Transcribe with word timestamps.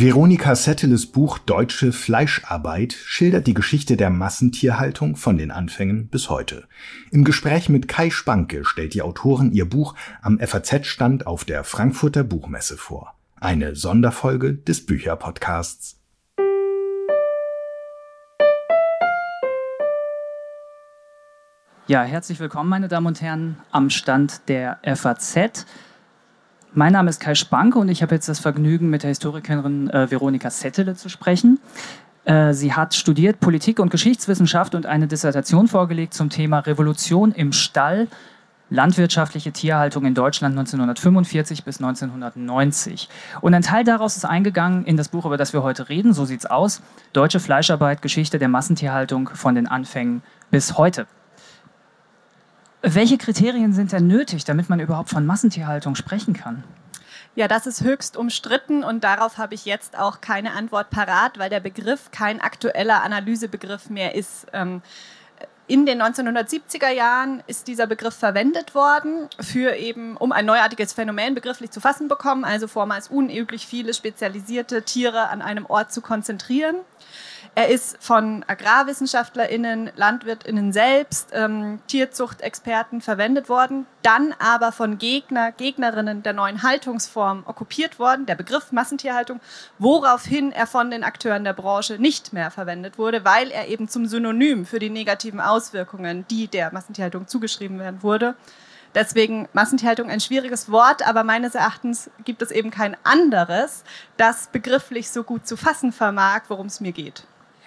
Veronika 0.00 0.54
Setteles 0.56 1.12
Buch 1.12 1.36
Deutsche 1.36 1.92
Fleischarbeit 1.92 2.94
schildert 2.94 3.46
die 3.46 3.52
Geschichte 3.52 3.98
der 3.98 4.08
Massentierhaltung 4.08 5.14
von 5.14 5.36
den 5.36 5.50
Anfängen 5.50 6.08
bis 6.08 6.30
heute. 6.30 6.66
Im 7.10 7.22
Gespräch 7.22 7.68
mit 7.68 7.86
Kai 7.86 8.08
Spanke 8.08 8.64
stellt 8.64 8.94
die 8.94 9.02
Autorin 9.02 9.52
ihr 9.52 9.68
Buch 9.68 9.94
am 10.22 10.38
FAZ-Stand 10.38 11.26
auf 11.26 11.44
der 11.44 11.64
Frankfurter 11.64 12.24
Buchmesse 12.24 12.78
vor. 12.78 13.14
Eine 13.40 13.76
Sonderfolge 13.76 14.54
des 14.54 14.86
Bücherpodcasts. 14.86 16.00
Ja, 21.88 22.04
herzlich 22.04 22.40
willkommen, 22.40 22.70
meine 22.70 22.88
Damen 22.88 23.08
und 23.08 23.20
Herren, 23.20 23.58
am 23.70 23.90
Stand 23.90 24.48
der 24.48 24.78
FAZ. 24.82 25.66
Mein 26.72 26.92
Name 26.92 27.10
ist 27.10 27.18
Kai 27.18 27.34
Spanke 27.34 27.80
und 27.80 27.88
ich 27.88 28.00
habe 28.00 28.14
jetzt 28.14 28.28
das 28.28 28.38
Vergnügen, 28.38 28.90
mit 28.90 29.02
der 29.02 29.08
Historikerin 29.08 29.90
äh, 29.90 30.08
Veronika 30.08 30.50
Settele 30.50 30.94
zu 30.94 31.08
sprechen. 31.08 31.58
Äh, 32.24 32.52
sie 32.52 32.72
hat 32.72 32.94
studiert 32.94 33.40
Politik 33.40 33.80
und 33.80 33.90
Geschichtswissenschaft 33.90 34.76
und 34.76 34.86
eine 34.86 35.08
Dissertation 35.08 35.66
vorgelegt 35.66 36.14
zum 36.14 36.30
Thema 36.30 36.60
Revolution 36.60 37.32
im 37.32 37.50
Stall, 37.50 38.06
landwirtschaftliche 38.68 39.50
Tierhaltung 39.50 40.04
in 40.04 40.14
Deutschland 40.14 40.56
1945 40.56 41.64
bis 41.64 41.78
1990. 41.78 43.08
Und 43.40 43.52
ein 43.52 43.62
Teil 43.62 43.82
daraus 43.82 44.16
ist 44.16 44.24
eingegangen 44.24 44.84
in 44.84 44.96
das 44.96 45.08
Buch, 45.08 45.26
über 45.26 45.36
das 45.36 45.52
wir 45.52 45.64
heute 45.64 45.88
reden. 45.88 46.12
So 46.12 46.24
sieht's 46.24 46.46
aus: 46.46 46.82
Deutsche 47.12 47.40
Fleischarbeit, 47.40 48.00
Geschichte 48.00 48.38
der 48.38 48.48
Massentierhaltung 48.48 49.28
von 49.30 49.56
den 49.56 49.66
Anfängen 49.66 50.22
bis 50.52 50.78
heute. 50.78 51.08
Welche 52.82 53.18
Kriterien 53.18 53.72
sind 53.72 53.92
denn 53.92 54.06
nötig, 54.06 54.44
damit 54.44 54.70
man 54.70 54.80
überhaupt 54.80 55.10
von 55.10 55.26
Massentierhaltung 55.26 55.94
sprechen 55.94 56.32
kann? 56.32 56.64
Ja, 57.36 57.46
das 57.46 57.66
ist 57.66 57.82
höchst 57.82 58.16
umstritten 58.16 58.82
und 58.82 59.04
darauf 59.04 59.38
habe 59.38 59.54
ich 59.54 59.64
jetzt 59.64 59.98
auch 59.98 60.20
keine 60.20 60.52
Antwort 60.52 60.90
parat, 60.90 61.38
weil 61.38 61.50
der 61.50 61.60
Begriff 61.60 62.10
kein 62.10 62.40
aktueller 62.40 63.02
Analysebegriff 63.02 63.88
mehr 63.90 64.14
ist. 64.14 64.46
Ähm, 64.52 64.82
in 65.68 65.86
den 65.86 66.02
1970er 66.02 66.90
Jahren 66.90 67.44
ist 67.46 67.68
dieser 67.68 67.86
Begriff 67.86 68.14
verwendet 68.14 68.74
worden, 68.74 69.28
für 69.38 69.76
eben, 69.76 70.16
um 70.16 70.32
ein 70.32 70.44
neuartiges 70.44 70.92
Phänomen 70.92 71.36
begrifflich 71.36 71.70
zu 71.70 71.80
fassen 71.80 72.08
bekommen, 72.08 72.44
also 72.44 72.66
vormals 72.66 73.06
unüblich 73.06 73.66
viele 73.68 73.94
spezialisierte 73.94 74.82
Tiere 74.82 75.28
an 75.28 75.42
einem 75.42 75.66
Ort 75.66 75.92
zu 75.92 76.00
konzentrieren. 76.00 76.74
Er 77.54 77.68
ist 77.68 77.96
von 78.00 78.44
AgrarwissenschaftlerInnen, 78.46 79.90
LandwirtInnen 79.96 80.72
selbst, 80.72 81.30
ähm, 81.32 81.80
Tierzuchtexperten 81.86 83.00
verwendet 83.00 83.48
worden, 83.48 83.86
dann 84.02 84.34
aber 84.38 84.72
von 84.72 84.98
Gegner, 84.98 85.52
Gegnerinnen 85.52 86.22
der 86.22 86.32
neuen 86.32 86.62
Haltungsform 86.62 87.44
okkupiert 87.46 87.98
worden, 87.98 88.26
der 88.26 88.34
Begriff 88.34 88.72
Massentierhaltung, 88.72 89.40
woraufhin 89.78 90.52
er 90.52 90.66
von 90.66 90.90
den 90.90 91.04
Akteuren 91.04 91.44
der 91.44 91.52
Branche 91.52 91.98
nicht 91.98 92.32
mehr 92.32 92.50
verwendet 92.50 92.98
wurde, 92.98 93.24
weil 93.24 93.50
er 93.50 93.68
eben 93.68 93.88
zum 93.88 94.06
Synonym 94.06 94.66
für 94.66 94.78
die 94.78 94.90
negativen 94.90 95.40
Auswirkungen, 95.40 96.26
die 96.30 96.48
der 96.48 96.72
Massentierhaltung 96.72 97.26
zugeschrieben 97.26 97.78
werden 97.78 98.02
wurde, 98.02 98.34
Deswegen 98.94 99.48
Massentierhaltung 99.52 100.10
ein 100.10 100.20
schwieriges 100.20 100.70
Wort, 100.70 101.06
aber 101.06 101.22
meines 101.22 101.54
Erachtens 101.54 102.10
gibt 102.24 102.42
es 102.42 102.50
eben 102.50 102.70
kein 102.70 102.96
anderes, 103.04 103.84
das 104.16 104.48
begrifflich 104.48 105.10
so 105.10 105.22
gut 105.22 105.46
zu 105.46 105.56
fassen 105.56 105.92
vermag, 105.92 106.42
worum 106.48 106.66
es 106.66 106.80
mir 106.80 106.92
geht. 106.92 107.24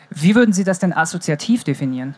Wie 0.10 0.36
würden 0.36 0.54
Sie 0.54 0.64
das 0.64 0.80
denn 0.80 0.94
assoziativ 0.94 1.64
definieren? 1.64 2.16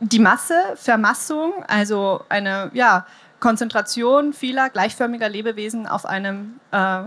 Die 0.00 0.18
Masse, 0.18 0.54
Vermassung, 0.74 1.52
also 1.68 2.24
eine 2.28 2.70
ja, 2.74 3.06
Konzentration 3.38 4.32
vieler 4.32 4.70
gleichförmiger 4.70 5.28
Lebewesen 5.28 5.86
auf 5.86 6.06
einem 6.06 6.60
äh, 6.72 7.02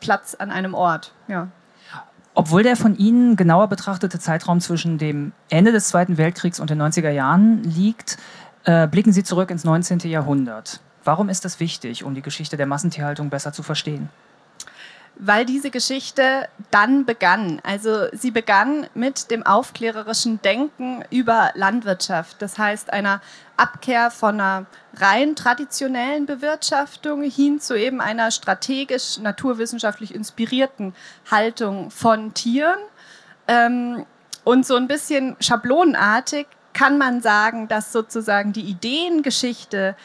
Platz 0.00 0.34
an 0.34 0.50
einem 0.50 0.74
Ort. 0.74 1.12
Ja. 1.28 1.48
Obwohl 2.34 2.62
der 2.62 2.76
von 2.76 2.96
Ihnen 2.96 3.36
genauer 3.36 3.68
betrachtete 3.68 4.18
Zeitraum 4.20 4.60
zwischen 4.60 4.96
dem 4.96 5.32
Ende 5.48 5.72
des 5.72 5.88
Zweiten 5.88 6.18
Weltkriegs 6.18 6.60
und 6.60 6.70
den 6.70 6.80
90er 6.80 7.10
Jahren 7.10 7.64
liegt, 7.64 8.16
äh, 8.68 8.86
blicken 8.86 9.12
Sie 9.12 9.24
zurück 9.24 9.50
ins 9.50 9.64
19. 9.64 10.00
Jahrhundert. 10.00 10.80
Warum 11.02 11.30
ist 11.30 11.44
das 11.44 11.58
wichtig, 11.58 12.04
um 12.04 12.14
die 12.14 12.20
Geschichte 12.20 12.58
der 12.58 12.66
Massentierhaltung 12.66 13.30
besser 13.30 13.52
zu 13.52 13.62
verstehen? 13.62 14.10
weil 15.20 15.44
diese 15.44 15.70
Geschichte 15.70 16.48
dann 16.70 17.04
begann. 17.04 17.60
Also 17.64 18.06
sie 18.12 18.30
begann 18.30 18.86
mit 18.94 19.32
dem 19.32 19.44
aufklärerischen 19.44 20.40
Denken 20.42 21.02
über 21.10 21.50
Landwirtschaft. 21.54 22.40
Das 22.40 22.56
heißt, 22.56 22.92
einer 22.92 23.20
Abkehr 23.56 24.12
von 24.12 24.40
einer 24.40 24.66
rein 24.94 25.34
traditionellen 25.34 26.26
Bewirtschaftung 26.26 27.22
hin 27.22 27.58
zu 27.58 27.74
eben 27.74 28.00
einer 28.00 28.30
strategisch 28.30 29.18
naturwissenschaftlich 29.18 30.14
inspirierten 30.14 30.94
Haltung 31.28 31.90
von 31.90 32.32
Tieren. 32.32 32.78
Ähm, 33.48 34.06
und 34.44 34.66
so 34.66 34.76
ein 34.76 34.86
bisschen 34.86 35.36
schablonenartig 35.40 36.46
kann 36.78 36.96
man 36.96 37.20
sagen, 37.20 37.66
dass 37.66 37.90
sozusagen 37.90 38.52
die 38.52 38.60
Ideengeschichte 38.62 39.96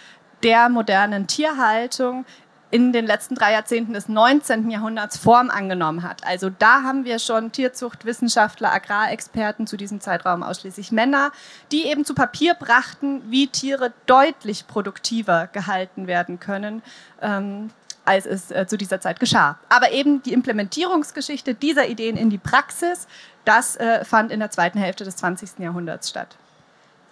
der 0.41 0.69
modernen 0.69 1.27
Tierhaltung 1.27 2.25
in 2.71 2.91
den 2.91 3.05
letzten 3.05 3.35
drei 3.35 3.53
Jahrzehnten 3.53 3.93
des 3.93 4.09
19. 4.09 4.71
Jahrhunderts 4.71 5.15
Form 5.19 5.51
angenommen 5.51 6.01
hat. 6.01 6.25
Also 6.25 6.49
da 6.49 6.81
haben 6.81 7.05
wir 7.05 7.19
schon 7.19 7.51
Tierzuchtwissenschaftler, 7.51 8.73
Agrarexperten, 8.73 9.67
zu 9.67 9.77
diesem 9.77 10.01
Zeitraum 10.01 10.41
ausschließlich 10.41 10.91
Männer, 10.91 11.31
die 11.71 11.85
eben 11.85 12.05
zu 12.05 12.15
Papier 12.15 12.55
brachten, 12.55 13.21
wie 13.29 13.45
Tiere 13.45 13.93
deutlich 14.07 14.65
produktiver 14.65 15.49
gehalten 15.53 16.07
werden 16.07 16.39
können. 16.39 16.81
Ähm, 17.21 17.69
als 18.05 18.25
es 18.25 18.51
äh, 18.51 18.65
zu 18.67 18.77
dieser 18.77 18.99
Zeit 18.99 19.19
geschah. 19.19 19.59
Aber 19.69 19.91
eben 19.91 20.23
die 20.23 20.33
Implementierungsgeschichte 20.33 21.53
dieser 21.53 21.87
Ideen 21.87 22.17
in 22.17 22.29
die 22.29 22.37
Praxis, 22.37 23.07
das 23.45 23.77
äh, 23.77 24.03
fand 24.03 24.29
in 24.29 24.41
der 24.41 24.51
zweiten 24.51 24.77
Hälfte 24.79 25.05
des 25.05 25.15
20. 25.15 25.59
Jahrhunderts 25.59 26.09
statt. 26.09 26.35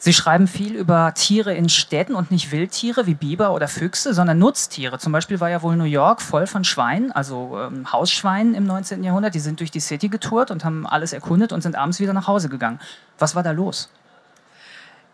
Sie 0.04 0.14
schreiben 0.14 0.48
viel 0.48 0.74
über 0.74 1.14
Tiere 1.14 1.54
in 1.54 1.70
Städten 1.70 2.16
und 2.16 2.32
nicht 2.32 2.52
Wildtiere 2.52 3.06
wie 3.06 3.14
Biber 3.14 3.54
oder 3.54 3.68
Füchse, 3.68 4.16
sondern 4.16 4.40
Nutztiere. 4.40 4.98
Zum 4.98 5.12
Beispiel 5.12 5.40
war 5.40 5.52
ja 5.52 5.62
wohl 5.62 5.76
New 5.76 5.84
York 5.84 6.24
voll 6.24 6.48
von 6.48 6.64
Schweinen, 6.64 7.12
also 7.12 7.56
ähm, 7.62 7.94
Hausschweinen 7.94 8.56
im 8.56 8.66
19. 8.66 9.04
Jahrhundert. 9.04 9.36
Die 9.36 9.40
sind 9.40 9.60
durch 9.60 9.70
die 9.70 9.80
City 9.80 10.10
getourt 10.10 10.50
und 10.50 10.66
haben 10.66 10.88
alles 10.88 11.14
erkundet 11.14 11.54
und 11.54 11.62
sind 11.62 11.76
abends 11.76 12.00
wieder 12.00 12.14
nach 12.14 12.26
Hause 12.26 12.50
gegangen. 12.50 12.80
Was 13.20 13.36
war 13.36 13.44
da 13.44 13.52
los? 13.52 13.92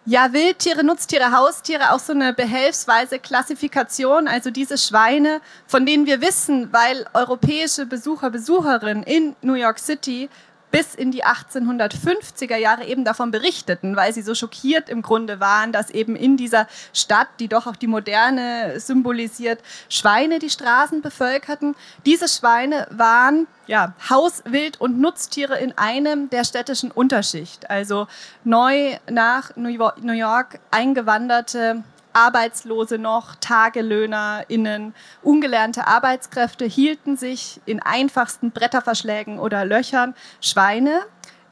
Ja, 0.06 0.32
Wildtiere, 0.32 0.86
Nutztiere, 0.86 1.34
Haustiere, 1.34 1.92
auch 1.92 2.00
so 2.00 2.14
eine 2.14 2.32
behelfsweise 2.32 3.20
Klassifikation. 3.20 4.30
Also 4.30 4.52
diese 4.52 4.78
Schweine, 4.78 5.42
von 5.66 5.86
denen 5.86 6.06
wir 6.06 6.22
wissen, 6.22 6.72
weil 6.72 7.06
europäische 7.14 7.86
Besucher, 7.86 8.30
Besucherinnen 8.30 9.04
in 9.04 9.36
New 9.42 9.56
York 9.56 9.80
City 9.80 10.30
bis 10.72 10.96
in 10.96 11.12
die 11.12 11.24
1850er 11.24 12.58
Jahre 12.58 12.86
eben 12.86 13.06
davon 13.06 13.32
berichteten, 13.32 13.96
weil 13.96 14.14
sie 14.14 14.22
so 14.22 14.36
schockiert 14.36 14.90
im 14.90 15.02
Grunde 15.02 15.40
waren, 15.40 15.72
dass 15.72 15.90
eben 15.90 16.16
in 16.16 16.38
dieser 16.38 16.68
Stadt, 16.94 17.28
die 17.40 17.48
doch 17.48 17.68
auch 17.68 17.76
die 17.76 17.88
Moderne 17.88 18.80
symbolisiert, 18.80 19.60
Schweine 19.90 20.40
die 20.40 20.50
Straßen 20.50 21.02
bevölkerten. 21.02 21.76
Diese 22.06 22.28
Schweine 22.28 22.88
waren 22.92 23.48
ja, 23.68 23.94
Haus-, 24.10 24.44
Wild- 24.46 24.80
und 24.80 25.00
Nutztiere 25.00 25.58
in 25.60 25.78
einem 25.78 26.30
der 26.30 26.44
städtischen 26.44 26.92
Unterschicht, 26.92 27.70
also 27.70 28.08
neu 28.44 28.98
nach 29.10 29.56
New 29.56 29.70
York 30.14 30.60
eingewanderte 30.72 31.84
Arbeitslose 32.18 32.98
noch, 32.98 33.36
TagelöhnerInnen, 33.36 34.96
ungelernte 35.22 35.86
Arbeitskräfte 35.86 36.66
hielten 36.66 37.16
sich 37.16 37.62
in 37.66 37.80
einfachsten 37.80 38.50
Bretterverschlägen 38.50 39.38
oder 39.38 39.66
Löchern 39.66 40.16
Schweine, 40.42 41.02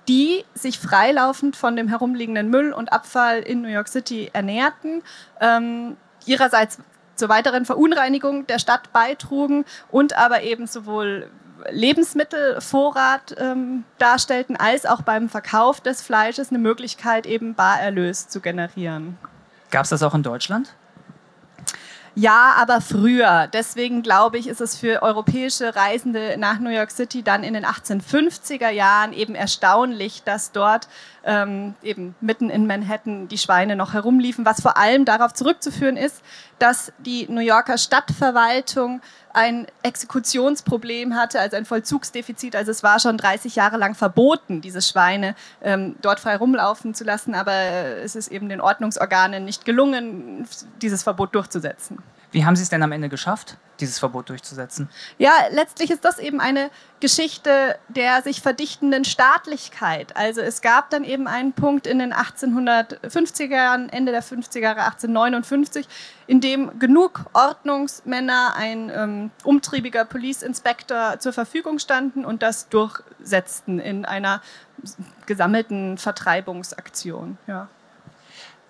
die 0.07 0.43
sich 0.55 0.79
freilaufend 0.79 1.55
von 1.55 1.75
dem 1.75 1.87
herumliegenden 1.87 2.49
Müll 2.49 2.73
und 2.73 2.91
Abfall 2.91 3.41
in 3.41 3.61
New 3.61 3.67
York 3.67 3.87
City 3.87 4.31
ernährten, 4.33 5.03
ähm, 5.39 5.97
ihrerseits 6.25 6.79
zur 7.13 7.29
weiteren 7.29 7.65
Verunreinigung 7.65 8.47
der 8.47 8.57
Stadt 8.57 8.91
beitrugen 8.91 9.65
und 9.91 10.18
aber 10.18 10.41
eben 10.41 10.65
sowohl 10.65 11.29
Lebensmittelvorrat 11.69 13.35
ähm, 13.38 13.83
darstellten, 14.00 14.56
als 14.56 14.88
auch 14.88 15.03
beim 15.03 15.29
Verkauf 15.29 15.79
des 15.79 16.01
Fleisches 16.01 16.50
eine 16.50 16.59
Möglichkeit, 16.59 17.27
eben 17.27 17.53
Barerlös 17.53 18.27
zu 18.27 18.41
generieren. 18.41 19.18
Gab 19.71 19.83
es 19.83 19.89
das 19.89 20.03
auch 20.03 20.13
in 20.13 20.23
Deutschland? 20.23 20.73
Ja, 22.17 22.56
aber 22.57 22.79
früher. 22.79 23.50
Deswegen 23.51 24.01
glaube 24.01 24.38
ich, 24.38 24.47
ist 24.47 24.62
es 24.62 24.77
für 24.77 25.03
europäische 25.03 25.75
Reisende 25.75 26.38
nach 26.38 26.59
New 26.59 26.69
York 26.69 26.91
City 26.91 27.23
dann 27.23 27.44
in 27.44 27.53
den 27.53 27.65
1850er 27.65 28.69
Jahren 28.69 29.12
eben 29.12 29.35
erstaunlich, 29.35 30.23
dass 30.23 30.53
dort 30.53 30.88
ähm, 31.25 31.75
eben 31.83 32.15
mitten 32.21 32.50
in 32.50 32.67
Manhattan 32.67 33.27
die 33.27 33.38
Schweine 33.38 33.75
noch 33.75 33.91
herumliefen, 33.91 34.45
was 34.45 34.62
vor 34.62 34.77
allem 34.77 35.03
darauf 35.03 35.33
zurückzuführen 35.33 35.97
ist, 35.97 36.21
dass 36.57 36.94
die 37.00 37.27
New 37.29 37.41
Yorker 37.41 37.77
Stadtverwaltung 37.77 39.01
ein 39.35 39.67
Exekutionsproblem 39.83 41.15
hatte, 41.15 41.39
also 41.39 41.57
ein 41.57 41.65
Vollzugsdefizit. 41.65 42.55
Also 42.55 42.71
es 42.71 42.83
war 42.83 42.99
schon 42.99 43.17
30 43.17 43.55
Jahre 43.55 43.77
lang 43.77 43.93
verboten, 43.93 44.61
diese 44.61 44.81
Schweine 44.81 45.35
ähm, 45.61 45.95
dort 46.01 46.21
frei 46.21 46.37
rumlaufen 46.37 46.93
zu 46.93 47.03
lassen, 47.03 47.35
aber 47.35 47.53
es 47.53 48.15
ist 48.15 48.29
eben 48.29 48.47
den 48.47 48.61
Ordnungsorganen 48.61 49.43
nicht 49.43 49.65
gelungen, 49.65 50.47
dieses 50.81 51.03
Verbot 51.03 51.35
durchzusetzen. 51.35 51.99
Wie 52.35 52.43
haben 52.43 52.57
Sie 52.57 52.63
es 52.63 52.69
denn 52.69 52.83
am 52.83 52.91
Ende 52.91 53.07
geschafft, 53.07 53.55
dieses 53.79 53.97
Verbot 53.97 54.27
durchzusetzen? 54.27 54.89
Ja, 55.17 55.31
letztlich 55.51 55.89
ist 55.89 56.03
das 56.03 56.19
eben 56.19 56.41
eine 56.41 56.69
Geschichte 56.99 57.79
der 57.87 58.21
sich 58.23 58.41
verdichtenden 58.41 59.05
Staatlichkeit. 59.05 60.17
Also 60.17 60.41
es 60.41 60.61
gab 60.61 60.89
dann 60.89 61.05
eben 61.05 61.27
einen 61.27 61.53
Punkt 61.53 61.87
in 61.87 61.97
den 61.97 62.13
1850er 62.13 63.47
Jahren, 63.47 63.87
Ende 63.87 64.11
der 64.11 64.21
50er 64.21 64.59
Jahre, 64.59 64.81
1859, 64.81 65.87
in 66.27 66.41
dem 66.41 66.77
genug 66.77 67.23
Ordnungsmänner, 67.31 68.53
ein 68.57 68.91
ähm, 68.93 69.31
umtriebiger 69.45 70.03
Police 70.03 70.43
Inspector 70.43 71.19
zur 71.19 71.31
Verfügung 71.31 71.79
standen 71.79 72.25
und 72.25 72.43
das 72.43 72.67
durchsetzten 72.67 73.79
in 73.79 74.03
einer 74.03 74.41
gesammelten 75.25 75.97
Vertreibungsaktion. 75.97 77.37
Ja. 77.47 77.69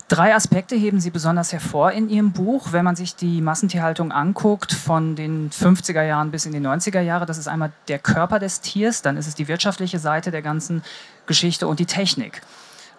Drei 0.07 0.35
Aspekte 0.35 0.75
heben 0.75 0.99
Sie 0.99 1.09
besonders 1.09 1.51
hervor 1.51 1.91
in 1.91 2.09
Ihrem 2.09 2.31
Buch, 2.31 2.71
wenn 2.71 2.85
man 2.85 2.95
sich 2.95 3.15
die 3.15 3.41
Massentierhaltung 3.41 4.11
anguckt, 4.11 4.71
von 4.71 5.15
den 5.15 5.49
50er 5.49 6.03
Jahren 6.03 6.29
bis 6.29 6.45
in 6.45 6.51
die 6.51 6.59
90er 6.59 7.01
Jahre. 7.01 7.25
Das 7.25 7.39
ist 7.39 7.47
einmal 7.47 7.71
der 7.87 7.97
Körper 7.97 8.37
des 8.37 8.61
Tiers, 8.61 9.01
dann 9.01 9.17
ist 9.17 9.25
es 9.25 9.33
die 9.33 9.47
wirtschaftliche 9.47 9.97
Seite 9.97 10.29
der 10.29 10.43
ganzen 10.43 10.83
Geschichte 11.25 11.67
und 11.67 11.79
die 11.79 11.87
Technik. 11.87 12.41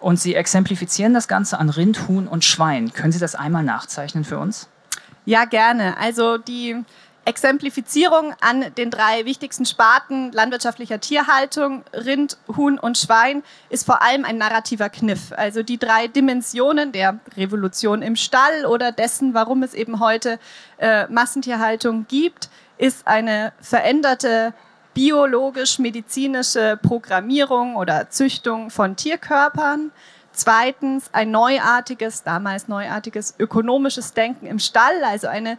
Und 0.01 0.19
Sie 0.19 0.35
exemplifizieren 0.35 1.13
das 1.13 1.29
Ganze 1.29 1.59
an 1.59 1.69
Rind, 1.69 2.09
Huhn 2.09 2.27
und 2.27 2.43
Schwein. 2.43 2.91
Können 2.91 3.13
Sie 3.13 3.19
das 3.19 3.35
einmal 3.35 3.63
nachzeichnen 3.63 4.25
für 4.25 4.37
uns? 4.37 4.67
Ja, 5.23 5.45
gerne. 5.45 5.97
Also 5.97 6.37
die 6.37 6.75
Exemplifizierung 7.27 8.33
an 8.39 8.73
den 8.77 8.89
drei 8.89 9.25
wichtigsten 9.25 9.65
Sparten 9.65 10.31
landwirtschaftlicher 10.31 11.01
Tierhaltung, 11.01 11.83
Rind, 11.93 12.37
Huhn 12.55 12.79
und 12.79 12.97
Schwein, 12.97 13.43
ist 13.69 13.85
vor 13.85 14.01
allem 14.01 14.23
ein 14.23 14.37
narrativer 14.37 14.87
Kniff. 14.87 15.33
Also 15.35 15.61
die 15.61 15.77
drei 15.77 16.07
Dimensionen 16.07 16.93
der 16.93 17.19
Revolution 17.35 18.01
im 18.01 18.15
Stall 18.15 18.65
oder 18.65 18.93
dessen, 18.93 19.33
warum 19.33 19.61
es 19.61 19.73
eben 19.73 19.99
heute 19.99 20.39
äh, 20.77 21.05
Massentierhaltung 21.07 22.05
gibt, 22.07 22.49
ist 22.77 23.05
eine 23.05 23.51
veränderte 23.59 24.53
biologisch-medizinische 24.93 26.79
Programmierung 26.81 27.75
oder 27.75 28.09
Züchtung 28.09 28.69
von 28.69 28.95
Tierkörpern. 28.95 29.91
Zweitens 30.31 31.09
ein 31.11 31.31
neuartiges, 31.31 32.23
damals 32.23 32.69
neuartiges 32.69 33.35
ökonomisches 33.37 34.13
Denken 34.13 34.45
im 34.45 34.59
Stall, 34.59 35.03
also 35.03 35.27
eine 35.27 35.57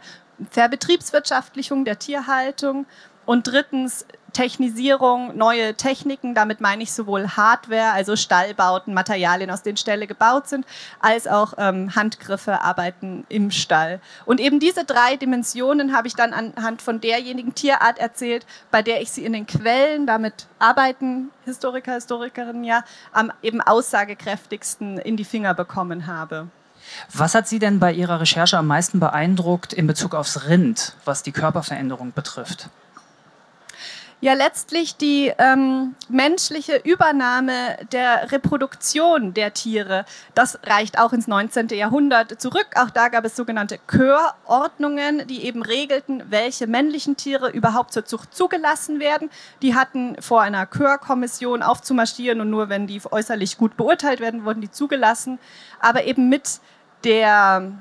Verbetriebswirtschaftlichung 0.51 1.85
der 1.85 1.99
Tierhaltung 1.99 2.85
und 3.25 3.47
drittens 3.47 4.05
Technisierung, 4.33 5.35
neue 5.37 5.75
Techniken, 5.75 6.35
damit 6.35 6.61
meine 6.61 6.83
ich 6.83 6.91
sowohl 6.91 7.27
Hardware, 7.27 7.91
also 7.91 8.15
Stallbauten, 8.15 8.93
Materialien, 8.93 9.51
aus 9.51 9.63
denen 9.63 9.77
Ställe 9.77 10.07
gebaut 10.07 10.47
sind, 10.47 10.65
als 10.99 11.27
auch 11.27 11.53
ähm, 11.57 11.95
Handgriffe, 11.95 12.61
Arbeiten 12.61 13.25
im 13.29 13.51
Stall. 13.51 13.99
Und 14.25 14.39
eben 14.39 14.59
diese 14.59 14.85
drei 14.85 15.15
Dimensionen 15.15 15.95
habe 15.95 16.07
ich 16.07 16.15
dann 16.15 16.33
anhand 16.33 16.81
von 16.81 17.01
derjenigen 17.01 17.55
Tierart 17.55 17.99
erzählt, 17.99 18.45
bei 18.71 18.81
der 18.81 19.01
ich 19.01 19.11
sie 19.11 19.25
in 19.25 19.33
den 19.33 19.47
Quellen, 19.47 20.05
damit 20.05 20.47
arbeiten 20.59 21.31
Historiker, 21.45 21.93
Historikerinnen 21.93 22.63
ja, 22.63 22.83
am 23.11 23.31
eben 23.41 23.61
aussagekräftigsten 23.61 24.97
in 24.99 25.17
die 25.17 25.25
Finger 25.25 25.53
bekommen 25.53 26.07
habe. 26.07 26.47
Was 27.13 27.35
hat 27.35 27.47
Sie 27.47 27.59
denn 27.59 27.79
bei 27.79 27.93
Ihrer 27.93 28.19
Recherche 28.21 28.57
am 28.57 28.67
meisten 28.67 28.99
beeindruckt 28.99 29.73
in 29.73 29.87
Bezug 29.87 30.15
aufs 30.15 30.47
Rind, 30.47 30.95
was 31.05 31.23
die 31.23 31.31
Körperveränderung 31.31 32.13
betrifft? 32.13 32.69
Ja, 34.21 34.33
letztlich 34.33 34.97
die 34.97 35.31
ähm, 35.37 35.95
menschliche 36.09 36.75
Übernahme 36.83 37.77
der 37.93 38.33
Reproduktion 38.33 39.33
der 39.33 39.53
Tiere. 39.53 40.03
Das 40.35 40.59
reicht 40.63 40.99
auch 40.99 41.13
ins 41.13 41.27
19. 41.27 41.69
Jahrhundert 41.69 42.41
zurück. 42.41 42.67
Auch 42.75 42.89
da 42.89 43.07
gab 43.07 43.23
es 43.23 43.37
sogenannte 43.37 43.79
Chörordnungen, 43.87 45.25
die 45.27 45.45
eben 45.45 45.63
regelten, 45.63 46.21
welche 46.29 46.67
männlichen 46.67 47.15
Tiere 47.15 47.49
überhaupt 47.49 47.93
zur 47.93 48.03
Zucht 48.03 48.35
zugelassen 48.35 48.99
werden. 48.99 49.29
Die 49.61 49.73
hatten 49.73 50.21
vor 50.21 50.41
einer 50.41 50.65
Chörkommission 50.65 51.63
aufzumarschieren 51.63 52.41
und 52.41 52.49
nur 52.49 52.67
wenn 52.67 52.87
die 52.87 53.01
äußerlich 53.09 53.57
gut 53.57 53.77
beurteilt 53.77 54.19
werden, 54.19 54.43
wurden 54.43 54.59
die 54.59 54.71
zugelassen. 54.71 55.39
Aber 55.79 56.03
eben 56.03 56.27
mit 56.27 56.59
der 57.03 57.71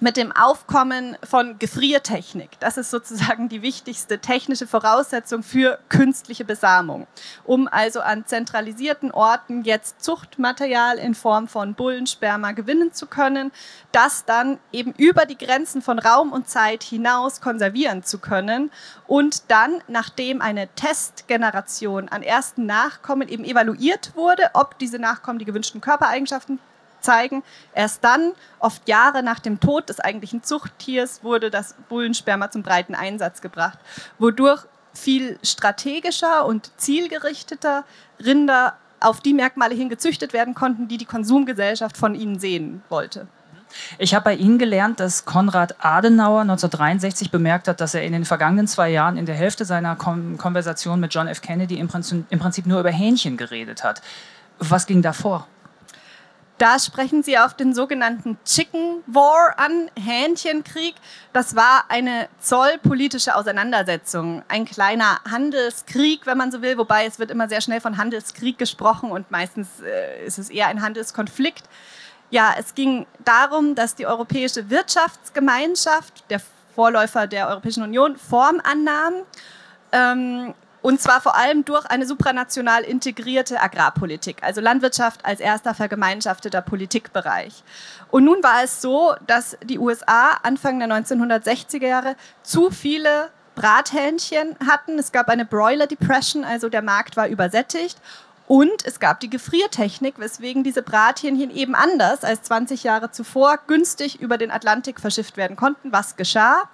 mit 0.00 0.16
dem 0.16 0.32
Aufkommen 0.32 1.16
von 1.24 1.58
Gefriertechnik. 1.58 2.50
Das 2.60 2.76
ist 2.76 2.90
sozusagen 2.90 3.48
die 3.48 3.62
wichtigste 3.62 4.18
technische 4.18 4.66
Voraussetzung 4.66 5.42
für 5.42 5.78
künstliche 5.88 6.44
Besamung, 6.44 7.06
um 7.44 7.68
also 7.68 8.00
an 8.00 8.24
zentralisierten 8.26 9.10
Orten 9.10 9.62
jetzt 9.62 10.02
Zuchtmaterial 10.02 10.98
in 10.98 11.14
Form 11.14 11.48
von 11.48 11.74
Bullensperma 11.74 12.52
gewinnen 12.52 12.92
zu 12.92 13.06
können, 13.06 13.50
das 13.92 14.24
dann 14.24 14.58
eben 14.72 14.92
über 14.96 15.26
die 15.26 15.38
Grenzen 15.38 15.82
von 15.82 15.98
Raum 15.98 16.32
und 16.32 16.48
Zeit 16.48 16.82
hinaus 16.82 17.40
konservieren 17.40 18.04
zu 18.04 18.18
können 18.18 18.70
und 19.06 19.50
dann, 19.50 19.82
nachdem 19.88 20.40
eine 20.40 20.68
Testgeneration 20.74 22.08
an 22.08 22.22
ersten 22.22 22.66
Nachkommen 22.66 23.28
eben 23.28 23.44
evaluiert 23.44 24.12
wurde, 24.14 24.50
ob 24.54 24.78
diese 24.78 24.98
Nachkommen 24.98 25.38
die 25.38 25.44
gewünschten 25.44 25.80
Körpereigenschaften 25.80 26.60
zeigen. 27.00 27.42
Erst 27.74 28.04
dann, 28.04 28.32
oft 28.58 28.88
Jahre 28.88 29.22
nach 29.22 29.40
dem 29.40 29.60
Tod 29.60 29.88
des 29.88 30.00
eigentlichen 30.00 30.42
Zuchttiers, 30.42 31.22
wurde 31.22 31.50
das 31.50 31.74
Bullensperma 31.88 32.50
zum 32.50 32.62
breiten 32.62 32.94
Einsatz 32.94 33.40
gebracht, 33.40 33.78
wodurch 34.18 34.64
viel 34.94 35.38
strategischer 35.42 36.44
und 36.46 36.70
zielgerichteter 36.76 37.84
Rinder 38.24 38.74
auf 39.00 39.20
die 39.20 39.34
Merkmale 39.34 39.74
hin 39.74 39.88
gezüchtet 39.88 40.32
werden 40.32 40.54
konnten, 40.54 40.88
die 40.88 40.98
die 40.98 41.04
Konsumgesellschaft 41.04 41.96
von 41.96 42.14
ihnen 42.14 42.38
sehen 42.38 42.82
wollte. 42.88 43.28
Ich 43.98 44.14
habe 44.14 44.24
bei 44.24 44.34
Ihnen 44.34 44.58
gelernt, 44.58 44.98
dass 44.98 45.24
Konrad 45.24 45.84
Adenauer 45.84 46.40
1963 46.40 47.30
bemerkt 47.30 47.68
hat, 47.68 47.80
dass 47.80 47.94
er 47.94 48.02
in 48.02 48.12
den 48.12 48.24
vergangenen 48.24 48.66
zwei 48.66 48.90
Jahren 48.90 49.16
in 49.16 49.26
der 49.26 49.34
Hälfte 49.34 49.64
seiner 49.64 49.96
Kon 49.96 50.38
Konversation 50.38 51.00
mit 51.00 51.12
John 51.12 51.28
F. 51.28 51.42
Kennedy 51.42 51.76
im 51.76 51.88
Prinzip, 51.88 52.24
im 52.30 52.38
Prinzip 52.38 52.66
nur 52.66 52.80
über 52.80 52.90
Hähnchen 52.90 53.36
geredet 53.36 53.84
hat. 53.84 54.00
Was 54.58 54.86
ging 54.86 55.02
da 55.02 55.12
vor? 55.12 55.46
Da 56.58 56.80
sprechen 56.80 57.22
Sie 57.22 57.38
auf 57.38 57.54
den 57.54 57.72
sogenannten 57.72 58.36
Chicken 58.44 59.04
War 59.06 59.54
an, 59.58 59.88
Hähnchenkrieg. 59.96 60.96
Das 61.32 61.54
war 61.54 61.84
eine 61.88 62.28
zollpolitische 62.40 63.36
Auseinandersetzung, 63.36 64.42
ein 64.48 64.64
kleiner 64.64 65.20
Handelskrieg, 65.30 66.26
wenn 66.26 66.36
man 66.36 66.50
so 66.50 66.60
will, 66.60 66.76
wobei 66.76 67.06
es 67.06 67.20
wird 67.20 67.30
immer 67.30 67.48
sehr 67.48 67.60
schnell 67.60 67.80
von 67.80 67.96
Handelskrieg 67.96 68.58
gesprochen 68.58 69.12
und 69.12 69.30
meistens 69.30 69.68
äh, 69.80 70.26
ist 70.26 70.38
es 70.38 70.50
eher 70.50 70.66
ein 70.66 70.82
Handelskonflikt. 70.82 71.62
Ja, 72.30 72.54
es 72.58 72.74
ging 72.74 73.06
darum, 73.24 73.76
dass 73.76 73.94
die 73.94 74.06
Europäische 74.06 74.68
Wirtschaftsgemeinschaft, 74.68 76.28
der 76.28 76.40
Vorläufer 76.74 77.28
der 77.28 77.48
Europäischen 77.48 77.84
Union, 77.84 78.16
Form 78.16 78.60
annahm. 78.64 79.14
Ähm, 79.92 80.54
und 80.82 81.00
zwar 81.00 81.20
vor 81.20 81.36
allem 81.36 81.64
durch 81.64 81.86
eine 81.86 82.06
supranational 82.06 82.82
integrierte 82.82 83.60
Agrarpolitik, 83.60 84.42
also 84.42 84.60
Landwirtschaft 84.60 85.24
als 85.24 85.40
erster 85.40 85.74
vergemeinschafteter 85.74 86.62
Politikbereich. 86.62 87.64
Und 88.10 88.24
nun 88.24 88.42
war 88.42 88.62
es 88.62 88.80
so, 88.80 89.14
dass 89.26 89.56
die 89.64 89.78
USA 89.78 90.38
Anfang 90.42 90.78
der 90.78 90.88
1960er 90.88 91.86
Jahre 91.86 92.16
zu 92.42 92.70
viele 92.70 93.30
Brathähnchen 93.54 94.56
hatten. 94.66 94.98
Es 94.98 95.10
gab 95.10 95.28
eine 95.28 95.44
Broiler 95.44 95.88
Depression, 95.88 96.44
also 96.44 96.68
der 96.68 96.82
Markt 96.82 97.16
war 97.16 97.26
übersättigt. 97.26 97.98
Und 98.46 98.86
es 98.86 98.98
gab 98.98 99.20
die 99.20 99.28
Gefriertechnik, 99.28 100.18
weswegen 100.18 100.64
diese 100.64 100.82
Brathähnchen 100.82 101.50
eben 101.50 101.74
anders 101.74 102.24
als 102.24 102.44
20 102.44 102.82
Jahre 102.82 103.10
zuvor 103.10 103.58
günstig 103.66 104.20
über 104.20 104.38
den 104.38 104.50
Atlantik 104.50 105.00
verschifft 105.00 105.36
werden 105.36 105.56
konnten. 105.56 105.92
Was 105.92 106.16
geschah? 106.16 106.70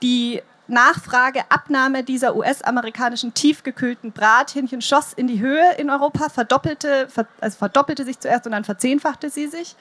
Die 0.00 0.42
Nachfrage, 0.68 1.42
Abnahme 1.48 2.04
dieser 2.04 2.36
US-amerikanischen 2.36 3.34
tiefgekühlten 3.34 4.12
Brathähnchen 4.12 4.82
schoss 4.82 5.12
in 5.12 5.26
die 5.26 5.40
Höhe 5.40 5.74
in 5.78 5.90
Europa, 5.90 6.28
verdoppelte, 6.28 7.08
also 7.40 7.58
verdoppelte 7.58 8.04
sich 8.04 8.20
zuerst 8.20 8.46
und 8.46 8.52
dann 8.52 8.64
verzehnfachte 8.64 9.30
sie 9.30 9.48
sich. 9.48 9.76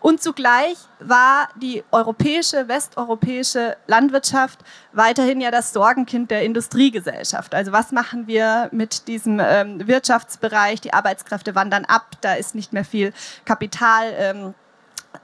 Und 0.00 0.22
zugleich 0.22 0.76
war 0.98 1.48
die 1.56 1.82
europäische, 1.90 2.68
westeuropäische 2.68 3.78
Landwirtschaft 3.86 4.58
weiterhin 4.92 5.40
ja 5.40 5.50
das 5.50 5.72
Sorgenkind 5.72 6.30
der 6.30 6.42
Industriegesellschaft. 6.42 7.54
Also 7.54 7.72
was 7.72 7.90
machen 7.90 8.26
wir 8.26 8.68
mit 8.70 9.08
diesem 9.08 9.40
ähm, 9.40 9.86
Wirtschaftsbereich? 9.86 10.82
Die 10.82 10.92
Arbeitskräfte 10.92 11.54
wandern 11.54 11.86
ab, 11.86 12.18
da 12.20 12.34
ist 12.34 12.54
nicht 12.54 12.74
mehr 12.74 12.84
viel 12.84 13.14
Kapital. 13.46 14.12
Ähm, 14.18 14.54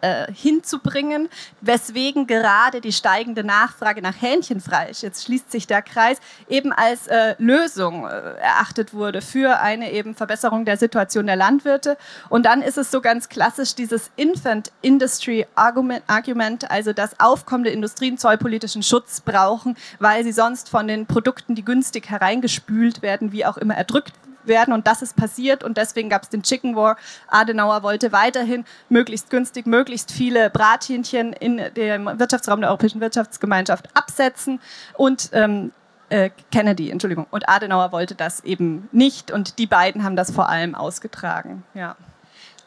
äh, 0.01 0.33
hinzubringen, 0.33 1.29
weswegen 1.61 2.27
gerade 2.27 2.81
die 2.81 2.93
steigende 2.93 3.45
Nachfrage 3.45 4.03
nach 4.03 4.21
Hähnchenfleisch, 4.21 5.03
jetzt 5.03 5.25
schließt 5.25 5.51
sich 5.51 5.67
der 5.67 5.83
Kreis, 5.83 6.19
eben 6.49 6.73
als 6.73 7.07
äh, 7.07 7.35
Lösung 7.39 8.07
äh, 8.07 8.11
erachtet 8.41 8.95
wurde 8.95 9.23
für 9.23 9.61
eine 9.61 9.93
eben 9.93 10.15
Verbesserung 10.15 10.65
der 10.65 10.77
Situation 10.77 11.27
der 11.27 11.37
Landwirte. 11.37 11.97
Und 12.29 12.47
dann 12.47 12.63
ist 12.63 12.79
es 12.79 12.91
so 12.91 13.01
ganz 13.01 13.29
klassisch 13.29 13.75
dieses 13.75 14.11
Infant 14.17 14.73
Industry 14.83 15.47
Argument, 15.55 16.03
Argument 16.07 16.71
also 16.71 16.93
dass 16.93 17.19
aufkommende 17.21 17.71
Industrien 17.71 18.19
zollpolitischen 18.19 18.83
Schutz 18.83 19.21
brauchen, 19.21 19.77
weil 19.99 20.25
sie 20.25 20.33
sonst 20.33 20.69
von 20.69 20.87
den 20.87 21.07
Produkten, 21.07 21.55
die 21.55 21.65
günstig 21.65 22.11
hereingespült 22.11 23.03
werden, 23.03 23.33
wie 23.33 23.45
auch 23.45 23.57
immer 23.57 23.75
erdrückt 23.75 24.13
werden 24.45 24.73
und 24.73 24.87
das 24.87 25.03
ist 25.03 25.17
passiert 25.17 25.65
und 25.65 25.77
deswegen 25.77 26.09
gab 26.09 26.23
es 26.23 26.29
den 26.29 26.43
Chicken 26.43 26.77
War. 26.77 26.97
Adenauer 27.29 27.83
wollte 27.83 28.13
weiterhin 28.13 28.65
möglichst 28.89 29.31
günstig, 29.31 29.67
möglichst 29.67 30.13
viele 30.13 30.51
Brathähnchen 30.51 31.33
in 31.33 31.61
dem 31.77 32.07
Wirtschaftsraum 32.19 32.61
der 32.61 32.71
Europäischen 32.71 33.01
Wirtschaftsgemeinschaft 33.01 33.89
absetzen 33.95 34.61
und 34.95 35.31
ähm, 35.33 35.73
äh, 36.11 36.31
Kennedy, 36.51 36.91
Entschuldigung, 36.91 37.27
und 37.31 37.49
Adenauer 37.49 37.93
wollte 37.93 38.15
das 38.15 38.41
eben 38.41 38.89
nicht 38.93 39.31
und 39.31 39.59
die 39.59 39.67
beiden 39.67 40.05
haben 40.05 40.17
das 40.17 40.31
vor 40.31 40.49
allem 40.49 40.75
ausgetragen. 40.75 41.63
Ja. 41.75 41.97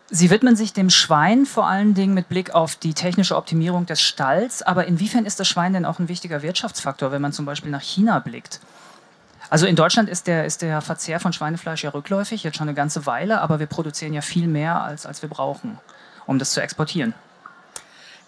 Sie 0.09 0.29
widmen 0.29 0.55
sich 0.55 0.73
dem 0.73 0.91
Schwein 0.91 1.45
vor 1.47 1.65
allen 1.65 1.95
Dingen 1.95 2.13
mit 2.13 2.29
Blick 2.29 2.53
auf 2.53 2.75
die 2.75 2.93
technische 2.93 3.35
Optimierung 3.35 3.87
des 3.87 3.99
Stalls. 3.99 4.61
Aber 4.61 4.85
inwiefern 4.85 5.25
ist 5.25 5.39
das 5.39 5.47
Schwein 5.47 5.73
denn 5.73 5.85
auch 5.85 5.97
ein 5.97 6.07
wichtiger 6.07 6.43
Wirtschaftsfaktor, 6.43 7.11
wenn 7.11 7.21
man 7.21 7.33
zum 7.33 7.45
Beispiel 7.45 7.71
nach 7.71 7.81
China 7.81 8.19
blickt? 8.19 8.59
Also 9.49 9.65
in 9.65 9.75
Deutschland 9.75 10.09
ist 10.09 10.27
der, 10.27 10.45
ist 10.45 10.61
der 10.61 10.81
Verzehr 10.81 11.19
von 11.19 11.33
Schweinefleisch 11.33 11.83
ja 11.83 11.91
rückläufig, 11.91 12.43
jetzt 12.43 12.57
schon 12.57 12.67
eine 12.67 12.75
ganze 12.75 13.05
Weile, 13.05 13.41
aber 13.41 13.59
wir 13.59 13.67
produzieren 13.67 14.13
ja 14.13 14.21
viel 14.21 14.47
mehr, 14.47 14.81
als, 14.81 15.05
als 15.05 15.21
wir 15.21 15.29
brauchen, 15.29 15.79
um 16.25 16.39
das 16.39 16.51
zu 16.51 16.61
exportieren 16.61 17.13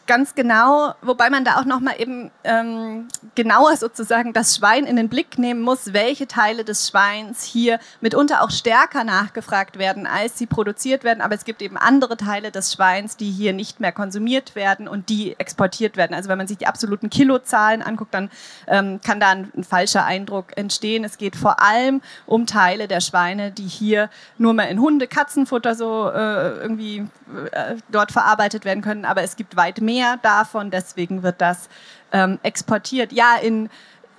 ganz 0.07 0.35
genau, 0.35 0.93
wobei 1.01 1.29
man 1.29 1.45
da 1.45 1.57
auch 1.57 1.65
nochmal 1.65 1.95
eben 1.99 2.29
ähm, 2.43 3.07
genauer 3.33 3.75
sozusagen 3.75 4.33
das 4.33 4.55
Schwein 4.55 4.85
in 4.85 4.95
den 4.95 5.09
Blick 5.09 5.39
nehmen 5.39 5.61
muss, 5.61 5.93
welche 5.93 6.27
Teile 6.27 6.63
des 6.63 6.87
Schweins 6.87 7.43
hier 7.43 7.79
mitunter 8.01 8.43
auch 8.43 8.51
stärker 8.51 9.03
nachgefragt 9.03 9.79
werden, 9.79 10.05
als 10.05 10.37
sie 10.37 10.45
produziert 10.45 11.03
werden. 11.03 11.21
Aber 11.21 11.33
es 11.33 11.43
gibt 11.43 11.61
eben 11.61 11.77
andere 11.77 12.17
Teile 12.17 12.51
des 12.51 12.73
Schweins, 12.73 13.17
die 13.17 13.31
hier 13.31 13.53
nicht 13.53 13.79
mehr 13.79 13.91
konsumiert 13.91 14.55
werden 14.55 14.87
und 14.87 15.09
die 15.09 15.39
exportiert 15.39 15.97
werden. 15.97 16.13
Also 16.13 16.29
wenn 16.29 16.37
man 16.37 16.47
sich 16.47 16.57
die 16.57 16.67
absoluten 16.67 17.09
Kilozahlen 17.09 17.81
anguckt, 17.81 18.13
dann 18.13 18.29
ähm, 18.67 18.99
kann 19.03 19.19
da 19.19 19.29
ein, 19.29 19.51
ein, 19.55 19.63
falscher 19.63 20.05
Eindruck 20.05 20.55
entstehen. 20.55 21.03
Es 21.03 21.17
geht 21.17 21.35
vor 21.35 21.61
allem 21.61 22.01
um 22.27 22.45
Teile 22.45 22.87
der 22.87 23.01
Schweine, 23.01 23.51
die 23.51 23.67
hier 23.67 24.09
nur 24.37 24.53
mal 24.53 24.65
in 24.65 24.79
Hunde, 24.79 25.07
Katzenfutter 25.07 25.73
so 25.73 26.09
äh, 26.09 26.57
irgendwie 26.59 27.07
äh, 27.51 27.75
dort 27.89 28.11
verarbeitet 28.11 28.65
werden 28.65 28.83
können. 28.83 29.05
Aber 29.05 29.23
es 29.23 29.35
gibt 29.35 29.55
weit 29.55 29.81
mehr 29.81 29.94
mehr 29.95 30.17
davon, 30.17 30.71
deswegen 30.71 31.23
wird 31.23 31.39
das 31.39 31.69
ähm, 32.11 32.39
exportiert. 32.43 33.13
Ja, 33.13 33.37
in 33.41 33.69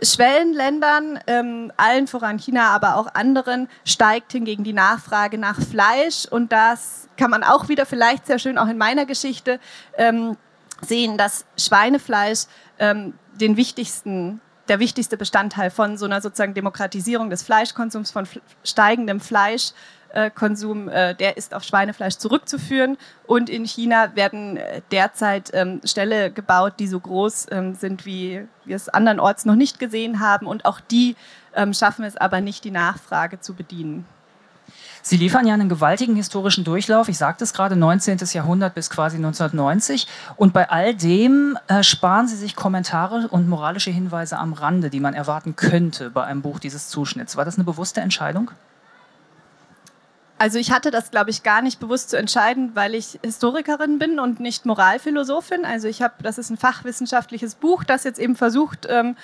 Schwellenländern, 0.03 1.19
ähm, 1.27 1.73
allen 1.77 2.07
voran 2.07 2.39
China, 2.39 2.69
aber 2.69 2.97
auch 2.97 3.15
anderen, 3.15 3.69
steigt 3.85 4.33
hingegen 4.33 4.65
die 4.65 4.73
Nachfrage 4.73 5.39
nach 5.39 5.61
Fleisch. 5.61 6.27
Und 6.31 6.53
das 6.53 7.09
kann 7.17 7.31
man 7.31 7.43
auch 7.43 7.69
wieder 7.69 7.87
vielleicht 7.87 8.27
sehr 8.27 8.39
schön 8.39 8.59
auch 8.59 8.69
in 8.69 8.79
meiner 8.79 9.07
Geschichte 9.07 9.59
ähm, 9.97 10.37
sehen, 10.83 11.17
dass 11.17 11.47
Schweinefleisch 11.59 12.45
ähm, 12.79 13.15
den 13.35 13.57
wichtigsten 13.57 14.41
der 14.69 14.81
wichtigste 14.81 15.17
Bestandteil 15.17 15.71
von 15.71 15.97
so 15.97 16.07
einer 16.07 16.21
sozusagen 16.21 16.53
Demokratisierung 16.53 17.31
des 17.31 17.45
Fleischkonsums, 17.45 18.11
von 18.11 18.27
steigendem 18.65 19.21
Fleisch 19.21 19.71
Konsum, 20.31 20.89
äh, 20.89 21.15
der 21.15 21.37
ist 21.37 21.55
auf 21.55 21.63
Schweinefleisch 21.63 22.17
zurückzuführen. 22.17 22.97
Und 23.27 23.51
in 23.51 23.65
China 23.65 24.15
werden 24.15 24.57
äh, 24.57 24.83
derzeit 24.91 25.51
ähm, 25.53 25.81
Ställe 25.85 26.31
gebaut, 26.31 26.75
die 26.79 26.87
so 26.87 27.01
groß 27.01 27.47
ähm, 27.51 27.75
sind, 27.75 28.07
wie 28.07 28.47
wir 28.65 28.77
es 28.77 28.89
andernorts 28.89 29.45
noch 29.45 29.57
nicht 29.57 29.79
gesehen 29.79 30.21
haben. 30.21 30.47
Und 30.47 30.65
auch 30.65 30.81
die 30.81 31.17
ähm, 31.55 31.75
schaffen 31.75 32.05
es 32.05 32.17
aber 32.17 32.41
nicht, 32.41 32.65
die 32.65 32.71
Nachfrage 32.71 33.41
zu 33.41 33.55
bedienen. 33.55 34.07
Sie 35.03 35.17
liefern 35.17 35.47
ja 35.47 35.55
einen 35.55 35.69
gewaltigen 35.69 36.17
historischen 36.17 36.65
Durchlauf. 36.65 37.09
Ich 37.09 37.17
sagte 37.17 37.45
es 37.45 37.53
gerade, 37.53 37.77
19. 37.77 38.19
Jahrhundert 38.33 38.75
bis 38.75 38.91
quasi 38.91 39.17
1990. 39.19 40.09
Und 40.35 40.53
bei 40.53 40.69
all 40.69 40.97
dem 40.97 41.57
äh, 41.69 41.85
sparen 41.85 42.27
Sie 42.27 42.35
sich 42.35 42.57
Kommentare 42.57 43.29
und 43.31 43.49
moralische 43.49 43.93
Hinweise 43.93 44.37
am 44.37 44.53
Rande, 44.53 44.91
die 44.91 44.99
man 44.99 45.15
erwarten 45.15 45.55
könnte 45.55 46.11
bei 46.11 46.25
einem 46.25 46.43
Buch 46.43 46.59
dieses 46.59 46.89
Zuschnitts. 46.89 47.37
War 47.37 47.45
das 47.45 47.55
eine 47.55 47.63
bewusste 47.63 48.01
Entscheidung? 48.01 48.51
Also 50.39 50.59
ich 50.59 50.71
hatte 50.71 50.91
das, 50.91 51.11
glaube 51.11 51.31
ich, 51.31 51.43
gar 51.43 51.63
nicht 51.63 51.81
bewusst 51.81 52.11
zu 52.11 52.19
entscheiden, 52.19 52.73
weil 52.75 52.95
ich 52.95 53.19
Historikerin 53.23 53.99
bin 53.99 54.21
und 54.21 54.39
nicht 54.39 54.67
Moralphilosophin. 54.67 55.65
Also 55.65 55.89
ich 55.89 56.03
habe, 56.03 56.15
das 56.23 56.37
ist 56.37 56.51
ein 56.51 56.59
fachwissenschaftliches 56.59 57.55
Buch, 57.55 57.85
das 57.85 58.05
jetzt 58.05 58.19
eben 58.19 58.37
versucht 58.37 58.87
ähm, 58.89 59.17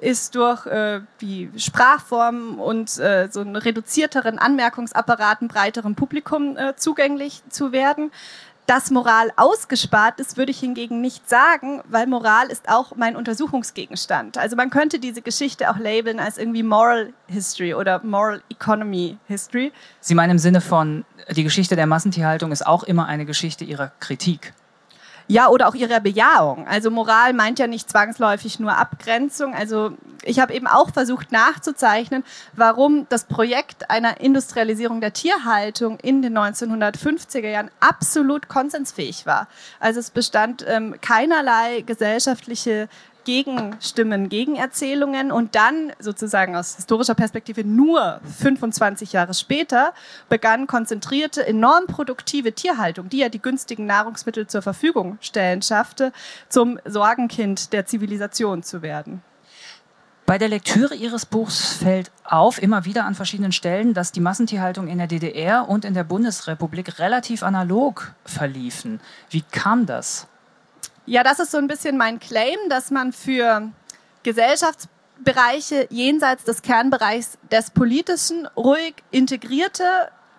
ist 0.00 0.34
durch 0.34 0.66
äh, 0.66 1.00
die 1.20 1.50
Sprachform 1.56 2.58
und 2.58 2.98
äh, 2.98 3.28
so 3.30 3.40
einen 3.40 3.56
reduzierteren 3.56 4.38
Anmerkungsapparaten 4.38 5.48
breiterem 5.48 5.94
Publikum 5.94 6.56
äh, 6.56 6.74
zugänglich 6.76 7.42
zu 7.50 7.72
werden. 7.72 8.10
Dass 8.70 8.92
Moral 8.92 9.32
ausgespart 9.34 10.20
ist, 10.20 10.36
würde 10.36 10.52
ich 10.52 10.60
hingegen 10.60 11.00
nicht 11.00 11.28
sagen, 11.28 11.82
weil 11.88 12.06
Moral 12.06 12.52
ist 12.52 12.68
auch 12.68 12.94
mein 12.94 13.16
Untersuchungsgegenstand. 13.16 14.38
Also 14.38 14.54
man 14.54 14.70
könnte 14.70 15.00
diese 15.00 15.22
Geschichte 15.22 15.72
auch 15.72 15.76
labeln 15.76 16.20
als 16.20 16.38
irgendwie 16.38 16.62
Moral 16.62 17.12
History 17.26 17.74
oder 17.74 18.00
Moral 18.04 18.42
Economy 18.48 19.18
History. 19.26 19.72
Sie 19.98 20.14
meinen 20.14 20.30
im 20.30 20.38
Sinne 20.38 20.60
von, 20.60 21.04
die 21.30 21.42
Geschichte 21.42 21.74
der 21.74 21.88
Massentierhaltung 21.88 22.52
ist 22.52 22.64
auch 22.64 22.84
immer 22.84 23.06
eine 23.06 23.26
Geschichte 23.26 23.64
ihrer 23.64 23.90
Kritik. 23.98 24.52
Ja, 25.30 25.48
oder 25.48 25.68
auch 25.68 25.76
ihrer 25.76 26.00
Bejahung. 26.00 26.66
Also 26.66 26.90
Moral 26.90 27.34
meint 27.34 27.60
ja 27.60 27.68
nicht 27.68 27.88
zwangsläufig 27.88 28.58
nur 28.58 28.76
Abgrenzung. 28.76 29.54
Also 29.54 29.92
ich 30.24 30.40
habe 30.40 30.52
eben 30.52 30.66
auch 30.66 30.90
versucht 30.90 31.30
nachzuzeichnen, 31.30 32.24
warum 32.54 33.06
das 33.10 33.26
Projekt 33.26 33.90
einer 33.90 34.20
Industrialisierung 34.20 35.00
der 35.00 35.12
Tierhaltung 35.12 36.00
in 36.00 36.20
den 36.20 36.36
1950er 36.36 37.46
Jahren 37.46 37.70
absolut 37.78 38.48
konsensfähig 38.48 39.24
war. 39.24 39.46
Also 39.78 40.00
es 40.00 40.10
bestand 40.10 40.64
ähm, 40.66 40.96
keinerlei 41.00 41.82
gesellschaftliche 41.82 42.88
Gegenstimmen, 43.24 44.28
Gegenerzählungen 44.28 45.32
und 45.32 45.54
dann 45.54 45.92
sozusagen 45.98 46.56
aus 46.56 46.76
historischer 46.76 47.14
Perspektive 47.14 47.64
nur 47.64 48.20
25 48.38 49.12
Jahre 49.12 49.34
später 49.34 49.92
begann 50.28 50.66
konzentrierte, 50.66 51.46
enorm 51.46 51.86
produktive 51.86 52.52
Tierhaltung, 52.52 53.08
die 53.08 53.18
ja 53.18 53.28
die 53.28 53.42
günstigen 53.42 53.86
Nahrungsmittel 53.86 54.46
zur 54.46 54.62
Verfügung 54.62 55.18
stellen 55.20 55.62
schaffte, 55.62 56.12
zum 56.48 56.78
Sorgenkind 56.84 57.72
der 57.72 57.86
Zivilisation 57.86 58.62
zu 58.62 58.82
werden. 58.82 59.22
Bei 60.30 60.38
der 60.38 60.48
Lektüre 60.48 60.94
Ihres 60.94 61.26
Buchs 61.26 61.72
fällt 61.72 62.12
auf, 62.22 62.62
immer 62.62 62.84
wieder 62.84 63.04
an 63.04 63.16
verschiedenen 63.16 63.50
Stellen, 63.50 63.94
dass 63.94 64.12
die 64.12 64.20
Massentierhaltung 64.20 64.86
in 64.86 64.98
der 64.98 65.08
DDR 65.08 65.68
und 65.68 65.84
in 65.84 65.92
der 65.92 66.04
Bundesrepublik 66.04 67.00
relativ 67.00 67.42
analog 67.42 68.14
verliefen. 68.24 69.00
Wie 69.28 69.42
kam 69.42 69.86
das? 69.86 70.28
Ja, 71.10 71.24
das 71.24 71.40
ist 71.40 71.50
so 71.50 71.58
ein 71.58 71.66
bisschen 71.66 71.96
mein 71.96 72.20
Claim, 72.20 72.56
dass 72.68 72.92
man 72.92 73.12
für 73.12 73.72
Gesellschaftsbereiche 74.22 75.88
jenseits 75.90 76.44
des 76.44 76.62
Kernbereichs 76.62 77.36
des 77.50 77.72
Politischen 77.72 78.46
ruhig 78.56 78.94
integrierte 79.10 79.82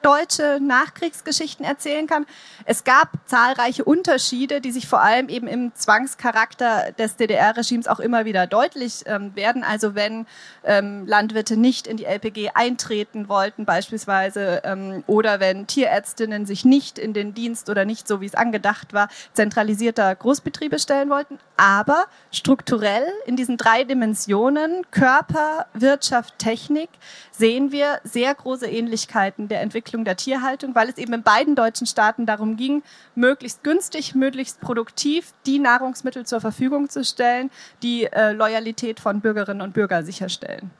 deutsche 0.02 0.60
Nachkriegsgeschichten 0.62 1.66
erzählen 1.66 2.08
kann. 2.08 2.26
Es 2.66 2.84
gab 2.84 3.10
zahlreiche 3.26 3.84
Unterschiede, 3.84 4.62
die 4.62 4.72
sich 4.72 4.88
vor 4.88 5.02
allem 5.02 5.30
eben 5.30 5.48
im 5.48 5.74
Zwangscharakter 5.76 6.92
des 6.98 7.16
DDR-Regimes 7.18 7.88
auch 7.88 8.00
immer 8.00 8.26
wieder 8.26 8.48
deutlich 8.48 9.04
ähm, 9.06 9.36
werden. 9.36 9.64
Also 9.64 9.96
wenn 9.96 10.26
ähm, 10.64 11.06
Landwirte 11.06 11.58
nicht 11.58 11.88
in 11.88 11.98
die 11.98 12.06
LPG 12.06 12.52
eintreten 12.54 13.30
wollten 13.30 13.66
beispielsweise 13.66 14.62
ähm, 14.64 15.04
oder 15.08 15.40
wenn 15.40 15.68
Tierärztinnen 15.68 16.46
sich 16.46 16.66
nicht 16.66 16.98
in 17.00 17.14
den 17.14 17.34
Dienst 17.34 17.70
oder 17.70 17.86
nicht 17.86 18.08
so, 18.08 18.22
wie 18.22 18.26
es 18.26 18.36
angedacht 18.36 18.94
war, 18.94 19.10
zentralisierter 19.34 20.14
Großbetriebe 20.16 20.80
stellen 20.80 21.10
wollten. 21.10 21.40
Aber 21.58 22.06
strukturell 22.32 23.06
in 23.26 23.36
diesen 23.36 23.58
drei 23.58 23.84
Dimensionen 23.84 24.90
Körper, 24.92 25.68
Wirtschaft, 25.74 26.40
Technik 26.40 26.90
sehen 27.32 27.72
wir 27.72 28.00
sehr 28.04 28.34
große 28.34 28.68
Ähnlichkeiten 28.68 29.48
der 29.48 29.62
Entwicklung 29.62 29.91
der 29.94 30.18
Tierhaltung, 30.18 30.76
weil 30.76 30.90
es 30.90 30.98
eben 30.98 31.14
in 31.14 31.24
beiden 31.24 31.56
deutschen 31.56 31.88
Staaten 31.88 32.26
darum 32.26 32.58
ging, 32.58 32.84
möglichst 33.16 33.64
günstig, 33.64 34.16
möglichst 34.16 34.60
produktiv 34.62 35.34
die 35.46 35.60
Nahrungsmittel 35.60 36.26
zur 36.26 36.42
Verfügung 36.42 36.90
zu 36.90 37.04
stellen, 37.04 37.52
die 37.84 38.06
äh, 38.06 38.32
Loyalität 38.32 39.00
von 39.00 39.22
Bürgerinnen 39.22 39.62
und 39.62 39.74
Bürgern 39.74 40.06
sicherstellen. 40.06 40.72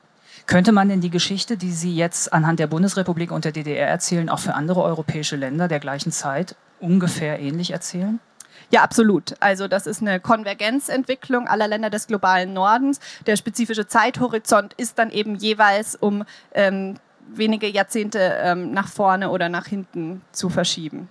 Könnte 0.46 0.72
man 0.72 0.88
denn 0.88 1.00
die 1.00 1.10
Geschichte, 1.10 1.56
die 1.56 1.70
Sie 1.70 1.94
jetzt 1.94 2.32
anhand 2.32 2.58
der 2.58 2.66
Bundesrepublik 2.66 3.30
und 3.30 3.44
der 3.44 3.52
DDR 3.52 3.88
erzählen, 3.88 4.28
auch 4.28 4.40
für 4.40 4.54
andere 4.54 4.82
europäische 4.82 5.36
Länder 5.36 5.68
der 5.68 5.78
gleichen 5.78 6.10
Zeit 6.10 6.56
ungefähr 6.80 7.38
ähnlich 7.38 7.70
erzählen? 7.70 8.18
Ja, 8.70 8.82
absolut. 8.82 9.34
Also 9.40 9.68
das 9.68 9.86
ist 9.86 10.00
eine 10.00 10.18
Konvergenzentwicklung 10.18 11.46
aller 11.46 11.68
Länder 11.68 11.90
des 11.90 12.06
globalen 12.06 12.54
Nordens. 12.54 13.00
Der 13.26 13.36
spezifische 13.36 13.86
Zeithorizont 13.86 14.72
ist 14.74 14.98
dann 14.98 15.10
eben 15.10 15.36
jeweils 15.36 15.94
um 15.94 16.24
ähm, 16.54 16.96
wenige 17.36 17.68
Jahrzehnte 17.68 18.18
ähm, 18.18 18.72
nach 18.72 18.88
vorne 18.88 19.30
oder 19.30 19.48
nach 19.48 19.66
hinten 19.66 20.22
zu 20.32 20.48
verschieben. 20.48 21.08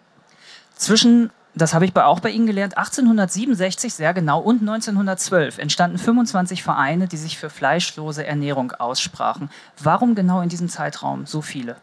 Zwischen 0.75 1.31
das 1.53 1.73
habe 1.73 1.83
ich 1.83 1.95
auch 1.95 2.21
bei 2.21 2.29
Ihnen 2.29 2.47
gelernt. 2.47 2.77
1867 2.77 3.93
sehr 3.93 4.13
genau 4.13 4.39
und 4.39 4.61
1912 4.61 5.57
entstanden 5.57 5.97
25 5.97 6.63
Vereine, 6.63 7.07
die 7.07 7.17
sich 7.17 7.37
für 7.37 7.49
fleischlose 7.49 8.25
Ernährung 8.25 8.71
aussprachen. 8.71 9.49
Warum 9.77 10.15
genau 10.15 10.39
in 10.41 10.47
diesem 10.47 10.69
Zeitraum 10.69 11.25
so 11.25 11.41
viele? 11.41 11.75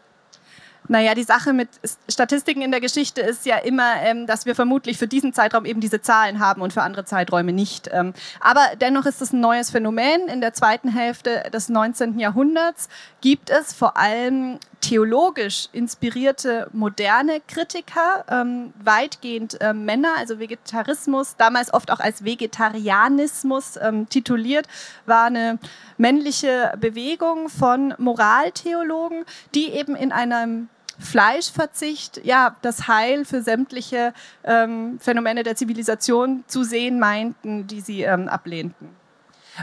Naja, 0.89 1.13
die 1.13 1.23
Sache 1.23 1.53
mit 1.53 1.69
Statistiken 2.09 2.63
in 2.63 2.71
der 2.71 2.81
Geschichte 2.81 3.21
ist 3.21 3.45
ja 3.45 3.57
immer, 3.57 4.01
ähm, 4.01 4.25
dass 4.25 4.47
wir 4.47 4.55
vermutlich 4.55 4.97
für 4.97 5.07
diesen 5.07 5.33
Zeitraum 5.33 5.65
eben 5.65 5.81
diese 5.81 6.01
Zahlen 6.01 6.39
haben 6.39 6.63
und 6.63 6.73
für 6.73 6.81
andere 6.81 7.05
Zeiträume 7.05 7.53
nicht. 7.53 7.89
Ähm, 7.93 8.13
aber 8.39 8.61
dennoch 8.81 9.05
ist 9.05 9.21
es 9.21 9.31
ein 9.31 9.39
neues 9.39 9.69
Phänomen. 9.69 10.27
In 10.27 10.41
der 10.41 10.53
zweiten 10.53 10.89
Hälfte 10.89 11.43
des 11.53 11.69
19. 11.69 12.17
Jahrhunderts 12.17 12.89
gibt 13.21 13.51
es 13.51 13.71
vor 13.71 13.97
allem 13.97 14.57
theologisch 14.81 15.69
inspirierte 15.73 16.69
moderne 16.73 17.39
Kritiker, 17.47 18.25
ähm, 18.27 18.73
weitgehend 18.83 19.61
äh, 19.61 19.73
Männer, 19.73 20.13
also 20.17 20.39
Vegetarismus, 20.39 21.35
damals 21.37 21.71
oft 21.71 21.91
auch 21.91 21.99
als 21.99 22.23
Vegetarianismus 22.23 23.77
ähm, 23.79 24.09
tituliert, 24.09 24.67
war 25.05 25.25
eine 25.25 25.59
männliche 25.97 26.73
Bewegung 26.79 27.49
von 27.49 27.93
Moraltheologen, 27.99 29.25
die 29.53 29.69
eben 29.69 29.95
in 29.95 30.11
einem 30.11 30.69
Fleischverzicht, 30.99 32.21
ja, 32.25 32.55
das 32.61 32.87
Heil 32.87 33.25
für 33.25 33.41
sämtliche 33.41 34.13
ähm, 34.43 34.99
Phänomene 34.99 35.43
der 35.43 35.55
Zivilisation 35.55 36.43
zu 36.47 36.63
sehen 36.63 36.99
meinten, 36.99 37.67
die 37.67 37.81
sie 37.81 38.03
ähm, 38.03 38.27
ablehnten. 38.27 38.89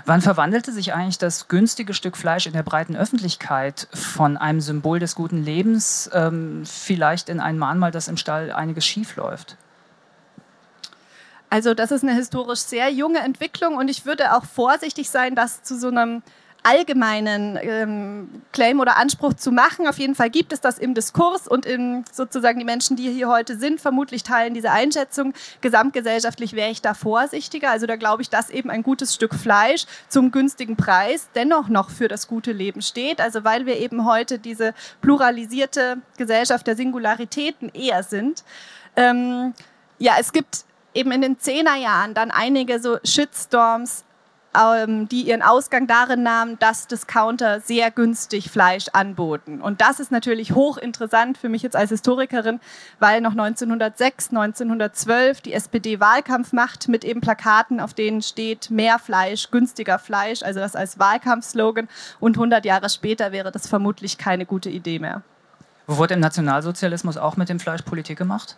Wann 0.05 0.21
verwandelte 0.21 0.73
sich 0.73 0.93
eigentlich 0.93 1.19
das 1.19 1.49
günstige 1.49 1.95
Stück 1.95 2.17
Fleisch 2.17 2.47
in 2.47 2.53
der 2.53 2.63
breiten 2.63 2.97
Öffentlichkeit 2.97 3.89
von 3.95 4.37
einem 4.37 4.61
Symbol 4.61 4.99
des 4.99 5.15
guten 5.15 5.43
Lebens 5.43 6.11
ähm, 6.13 6.65
vielleicht 6.67 7.29
in 7.29 7.41
ein 7.41 7.57
Mahnmal, 7.57 7.93
dass 7.93 8.09
im 8.09 8.17
Stall 8.17 8.53
einiges 8.53 8.85
schief 8.85 9.17
läuft? 9.17 9.57
Also 11.49 11.75
das 11.75 11.93
ist 11.93 12.03
eine 12.03 12.15
historisch 12.15 12.61
sehr 12.61 12.91
junge 12.91 13.21
Entwicklung 13.21 13.77
und 13.77 13.89
ich 13.89 14.05
würde 14.05 14.35
auch 14.35 14.45
vorsichtig 14.45 15.09
sein, 15.09 15.35
das 15.35 15.63
zu 15.63 15.79
so 15.79 15.89
einem 15.89 16.23
allgemeinen 16.67 17.57
ähm, 17.63 18.43
Claim 18.53 18.81
oder 18.81 18.97
Anspruch 18.97 19.35
zu 19.35 19.53
machen. 19.53 19.87
Auf 19.87 20.01
jeden 20.01 20.17
Fall 20.17 20.31
gibt 20.31 20.53
es 20.53 20.61
das 20.61 20.79
im 20.79 20.95
Diskurs 20.95 21.47
und 21.47 21.65
in 21.65 22.05
sozusagen 22.11 22.59
die 22.59 22.65
Menschen, 22.65 22.97
die 22.97 23.09
hier 23.13 23.29
heute 23.29 23.57
sind, 23.57 23.81
vermutlich 23.81 24.25
teilen 24.25 24.53
diese 24.53 24.73
Einschätzung. 24.73 25.33
Gesamtgesellschaftlich 25.61 26.55
wäre 26.55 26.73
ich 26.73 26.83
da 26.83 26.95
vorsichtiger. 26.95 27.71
Also 27.71 27.87
da 27.87 27.95
glaube 27.95 28.23
ich, 28.23 28.31
dass 28.31 28.51
eben 28.51 28.69
ein 28.69 28.83
gutes 28.83 29.15
Stück 29.15 29.37
Fleisch 29.37 29.87
zum 30.09 30.33
günstigen 30.33 30.77
Preis 30.77 31.29
dennoch 31.37 31.69
noch 31.69 31.89
für 31.89 32.09
das 32.09 32.27
gute 32.27 32.51
Leben 32.51 32.83
steht. 32.83 33.21
Also 33.21 33.45
weil 33.45 33.67
wir 33.67 33.79
eben 33.79 34.05
heute 34.05 34.41
diese 34.41 34.75
pluralisierte 35.03 35.99
Gesellschaft 36.17 36.67
der 36.67 36.75
Singularitäten 36.75 37.69
eher 37.69 38.03
sind. 38.03 38.43
Ähm, 38.97 39.55
ja, 40.01 40.15
es 40.19 40.33
gibt 40.33 40.65
eben 40.95 41.13
in 41.13 41.21
den 41.21 41.39
Zehnerjahren 41.39 42.13
dann 42.13 42.33
einige 42.33 42.81
so 42.81 42.99
Shitstorms 43.05 44.03
die 45.09 45.29
ihren 45.29 45.43
Ausgang 45.43 45.87
darin 45.87 46.23
nahmen, 46.23 46.59
dass 46.59 46.87
Discounter 46.87 47.61
sehr 47.61 47.91
günstig 47.91 48.51
Fleisch 48.51 48.87
anboten. 48.93 49.61
Und 49.61 49.81
das 49.81 50.01
ist 50.01 50.11
natürlich 50.11 50.53
hochinteressant 50.53 51.39
für 51.39 51.49
mich 51.49 51.63
jetzt 51.63 51.77
als 51.77 51.91
Historikerin, 51.91 52.61
weil 52.99 53.21
noch 53.21 53.33
1906, 53.33 54.31
1912 54.31 55.41
die 55.43 55.53
SPD 55.53 56.01
Wahlkampf 56.01 56.53
macht 56.53 56.89
mit 56.89 57.05
eben 57.05 57.21
Plakaten, 57.21 57.81
auf 57.81 57.95
denen 57.95 58.23
steht 58.23 58.71
mehr 58.71 58.99
Fleisch, 58.99 59.51
günstiger 59.51 59.99
Fleisch, 59.99 60.43
also 60.43 60.61
das 60.61 60.75
als 60.75 60.99
Wahlkampfslogan. 60.99 61.89
Und 62.21 62.37
100 62.37 62.65
Jahre 62.65 62.89
später 62.89 63.33
wäre 63.33 63.53
das 63.53 63.69
vermutlich 63.69 64.19
keine 64.19 64.47
gute 64.47 64.71
Idee 64.71 64.99
mehr. 64.99 65.23
Wurde 65.87 66.15
im 66.15 66.21
Nationalsozialismus 66.21 67.17
auch 67.17 67.37
mit 67.37 67.49
dem 67.49 67.61
Fleisch 67.61 67.83
Politik 67.83 68.19
gemacht? 68.19 68.57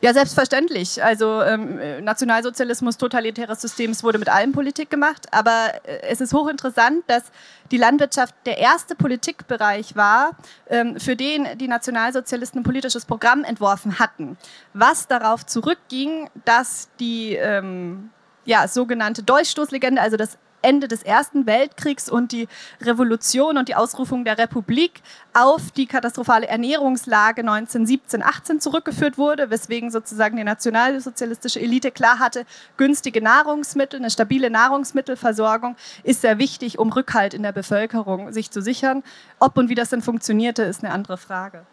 Ja, 0.00 0.12
selbstverständlich. 0.12 1.02
Also 1.02 1.42
ähm, 1.42 2.04
Nationalsozialismus, 2.04 2.98
totalitäres 2.98 3.60
System, 3.60 3.90
es 3.90 4.02
wurde 4.02 4.18
mit 4.18 4.28
allem 4.28 4.52
Politik 4.52 4.90
gemacht. 4.90 5.26
Aber 5.32 5.72
äh, 5.84 6.00
es 6.08 6.20
ist 6.20 6.32
hochinteressant, 6.32 7.04
dass 7.06 7.24
die 7.70 7.78
Landwirtschaft 7.78 8.34
der 8.44 8.58
erste 8.58 8.94
Politikbereich 8.94 9.96
war, 9.96 10.32
ähm, 10.68 11.00
für 11.00 11.16
den 11.16 11.46
die 11.58 11.68
Nationalsozialisten 11.68 12.60
ein 12.60 12.64
politisches 12.64 13.06
Programm 13.06 13.44
entworfen 13.44 13.98
hatten, 13.98 14.36
was 14.74 15.08
darauf 15.08 15.46
zurückging, 15.46 16.28
dass 16.44 16.88
die 17.00 17.34
ähm, 17.36 18.10
ja, 18.44 18.68
sogenannte 18.68 19.22
Dolchstoßlegende, 19.22 20.00
also 20.00 20.16
das 20.16 20.38
Ende 20.64 20.88
des 20.88 21.02
Ersten 21.02 21.46
Weltkriegs 21.46 22.10
und 22.10 22.32
die 22.32 22.48
Revolution 22.80 23.56
und 23.56 23.68
die 23.68 23.74
Ausrufung 23.74 24.24
der 24.24 24.38
Republik 24.38 25.02
auf 25.32 25.70
die 25.70 25.86
katastrophale 25.86 26.48
Ernährungslage 26.48 27.42
1917, 27.42 28.22
18 28.22 28.60
zurückgeführt 28.60 29.18
wurde, 29.18 29.50
weswegen 29.50 29.90
sozusagen 29.90 30.36
die 30.36 30.44
nationalsozialistische 30.44 31.60
Elite 31.60 31.90
klar 31.90 32.18
hatte, 32.18 32.46
günstige 32.76 33.22
Nahrungsmittel, 33.22 34.00
eine 34.00 34.10
stabile 34.10 34.50
Nahrungsmittelversorgung 34.50 35.76
ist 36.02 36.22
sehr 36.22 36.38
wichtig, 36.38 36.78
um 36.78 36.90
Rückhalt 36.90 37.34
in 37.34 37.42
der 37.42 37.52
Bevölkerung 37.52 38.32
sich 38.32 38.50
zu 38.50 38.60
sichern. 38.62 39.02
Ob 39.38 39.56
und 39.56 39.68
wie 39.68 39.74
das 39.74 39.90
denn 39.90 40.02
funktionierte, 40.02 40.62
ist 40.62 40.82
eine 40.82 40.92
andere 40.92 41.18
Frage. 41.18 41.66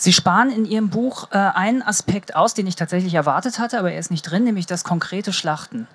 Sie 0.00 0.12
sparen 0.12 0.52
in 0.52 0.64
Ihrem 0.64 0.90
Buch 0.90 1.26
äh, 1.32 1.38
einen 1.38 1.82
Aspekt 1.82 2.36
aus, 2.36 2.54
den 2.54 2.68
ich 2.68 2.76
tatsächlich 2.76 3.14
erwartet 3.14 3.58
hatte, 3.58 3.80
aber 3.80 3.90
er 3.90 3.98
ist 3.98 4.12
nicht 4.12 4.22
drin, 4.22 4.44
nämlich 4.44 4.66
das 4.66 4.84
konkrete 4.84 5.32
Schlachten. 5.32 5.88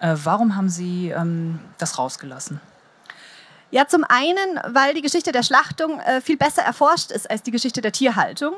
Äh, 0.00 0.16
warum 0.24 0.56
haben 0.56 0.70
Sie 0.70 1.10
ähm, 1.10 1.60
das 1.76 1.98
rausgelassen? 1.98 2.58
Ja, 3.72 3.86
zum 3.86 4.04
einen, 4.08 4.58
weil 4.68 4.94
die 4.94 5.02
Geschichte 5.02 5.30
der 5.30 5.44
Schlachtung 5.44 6.00
äh, 6.00 6.20
viel 6.20 6.36
besser 6.36 6.62
erforscht 6.62 7.12
ist 7.12 7.30
als 7.30 7.44
die 7.44 7.52
Geschichte 7.52 7.80
der 7.80 7.92
Tierhaltung. 7.92 8.54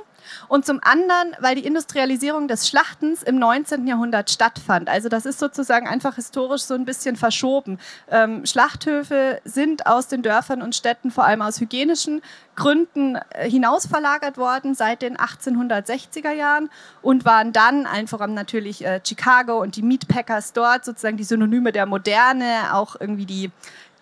Und 0.48 0.64
zum 0.64 0.80
anderen, 0.82 1.36
weil 1.40 1.54
die 1.54 1.66
Industrialisierung 1.66 2.48
des 2.48 2.68
Schlachtens 2.68 3.22
im 3.22 3.38
19. 3.38 3.86
Jahrhundert 3.86 4.30
stattfand. 4.30 4.88
Also 4.88 5.08
das 5.08 5.26
ist 5.26 5.38
sozusagen 5.38 5.86
einfach 5.86 6.14
historisch 6.14 6.62
so 6.62 6.74
ein 6.74 6.84
bisschen 6.84 7.16
verschoben. 7.16 7.78
Ähm, 8.10 8.46
Schlachthöfe 8.46 9.40
sind 9.44 9.86
aus 9.86 10.08
den 10.08 10.22
Dörfern 10.22 10.62
und 10.62 10.74
Städten 10.74 11.10
vor 11.10 11.24
allem 11.24 11.42
aus 11.42 11.60
hygienischen 11.60 12.22
Gründen 12.56 13.16
äh, 13.30 13.50
hinaus 13.50 13.86
verlagert 13.86 14.38
worden 14.38 14.74
seit 14.74 15.02
den 15.02 15.16
1860er 15.16 16.32
Jahren 16.32 16.70
und 17.02 17.24
waren 17.24 17.52
dann, 17.52 17.86
allen 17.86 18.08
voran 18.08 18.32
natürlich 18.32 18.84
äh, 18.84 19.00
Chicago 19.04 19.60
und 19.60 19.76
die 19.76 19.82
Meatpackers 19.82 20.52
dort, 20.52 20.84
sozusagen 20.84 21.16
die 21.16 21.24
Synonyme 21.24 21.72
der 21.72 21.86
Moderne, 21.86 22.72
auch 22.72 22.96
irgendwie 22.98 23.26
die 23.26 23.50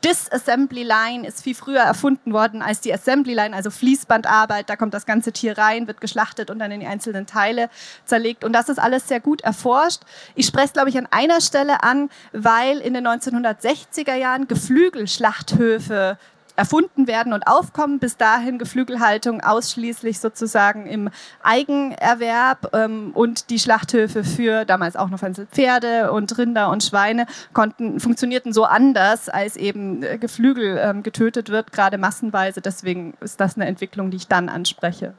Disassembly 0.04 0.82
Line 0.82 1.26
ist 1.26 1.42
viel 1.42 1.54
früher 1.54 1.80
erfunden 1.80 2.32
worden 2.32 2.62
als 2.62 2.80
die 2.80 2.92
Assembly 2.92 3.34
Line, 3.34 3.54
also 3.54 3.70
Fließbandarbeit. 3.70 4.70
Da 4.70 4.76
kommt 4.76 4.94
das 4.94 5.04
ganze 5.04 5.32
Tier 5.32 5.58
rein, 5.58 5.86
wird 5.86 6.00
geschlachtet 6.00 6.50
und 6.50 6.58
dann 6.58 6.70
in 6.70 6.80
die 6.80 6.86
einzelnen 6.86 7.26
Teile 7.26 7.68
zerlegt. 8.06 8.44
Und 8.44 8.52
das 8.52 8.68
ist 8.68 8.78
alles 8.78 9.08
sehr 9.08 9.20
gut 9.20 9.42
erforscht. 9.42 10.02
Ich 10.34 10.46
spreche 10.46 10.66
es, 10.66 10.72
glaube 10.72 10.88
ich, 10.88 10.96
an 10.96 11.06
einer 11.10 11.40
Stelle 11.40 11.82
an, 11.82 12.08
weil 12.32 12.78
in 12.78 12.94
den 12.94 13.06
1960er 13.06 14.14
Jahren 14.14 14.48
Geflügelschlachthöfe 14.48 16.18
erfunden 16.60 17.06
werden 17.06 17.32
und 17.32 17.46
aufkommen. 17.46 17.98
Bis 17.98 18.18
dahin 18.18 18.58
Geflügelhaltung 18.58 19.40
ausschließlich 19.40 20.20
sozusagen 20.20 20.86
im 20.86 21.08
Eigenerwerb 21.42 22.74
ähm, 22.74 23.12
und 23.14 23.48
die 23.48 23.58
Schlachthöfe 23.58 24.24
für 24.24 24.66
damals 24.66 24.94
auch 24.94 25.08
noch 25.08 25.20
Pferde 25.52 26.12
und 26.12 26.36
Rinder 26.36 26.68
und 26.68 26.84
Schweine 26.84 27.24
konnten, 27.54 27.98
funktionierten 27.98 28.52
so 28.52 28.64
anders, 28.64 29.30
als 29.30 29.56
eben 29.56 30.02
äh, 30.02 30.18
Geflügel 30.18 30.78
ähm, 30.78 31.02
getötet 31.02 31.48
wird, 31.48 31.72
gerade 31.72 31.96
massenweise. 31.96 32.60
Deswegen 32.60 33.14
ist 33.20 33.40
das 33.40 33.56
eine 33.56 33.66
Entwicklung, 33.66 34.10
die 34.10 34.18
ich 34.18 34.28
dann 34.28 34.50
anspreche. 34.50 35.14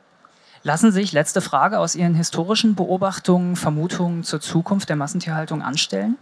Lassen 0.61 0.91
sich, 0.91 1.11
letzte 1.11 1.41
Frage, 1.41 1.79
aus 1.79 1.95
Ihren 1.95 2.13
historischen 2.13 2.75
Beobachtungen 2.75 3.55
Vermutungen 3.55 4.23
zur 4.23 4.41
Zukunft 4.41 4.89
der 4.89 4.95
Massentierhaltung 4.95 5.63
anstellen? 5.63 6.17